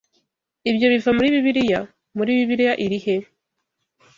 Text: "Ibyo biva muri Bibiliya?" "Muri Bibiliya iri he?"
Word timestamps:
"Ibyo 0.69 0.85
biva 0.93 1.09
muri 1.17 1.27
Bibiliya?" 1.35 1.79
"Muri 2.17 2.29
Bibiliya 2.37 2.73
iri 2.85 2.99
he?" 3.05 3.15